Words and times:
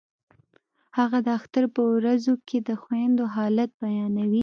هغه 0.97 1.17
د 1.25 1.27
اختر 1.39 1.63
په 1.75 1.81
ورځو 1.93 2.33
کې 2.47 2.57
د 2.67 2.69
خویندو 2.81 3.23
حالت 3.35 3.69
بیانوي 3.81 4.39